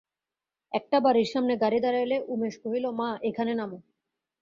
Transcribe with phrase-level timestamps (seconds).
[0.73, 3.77] একটা বাড়ির সামনে গাড়ি দাঁড়াইলে উমেশ কহিল, মা, এইখানে নামো।